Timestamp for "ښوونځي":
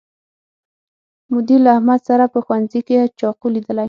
2.45-2.81